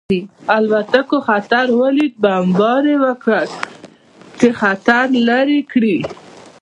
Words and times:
الوتکو 0.57 1.17
خطر 1.27 1.67
ولید 1.81 2.13
او 2.15 2.19
بمبار 2.23 2.83
یې 2.91 2.97
وکړ 3.05 3.43
چې 4.39 4.47
خطر 4.61 5.05
لرې 5.27 5.59
کړي 5.71 5.97